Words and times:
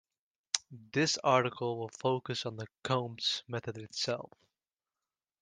This 0.91 1.19
article 1.23 1.77
will 1.77 1.89
focus 1.99 2.47
on 2.47 2.55
the 2.55 2.65
Combs 2.81 3.43
method 3.47 3.77
itself. 3.77 4.31